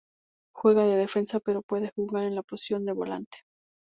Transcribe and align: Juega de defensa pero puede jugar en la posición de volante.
Juega 0.51 0.85
de 0.87 0.95
defensa 0.95 1.39
pero 1.39 1.61
puede 1.61 1.91
jugar 1.95 2.23
en 2.23 2.33
la 2.33 2.41
posición 2.41 2.85
de 2.87 2.93
volante. 2.93 3.37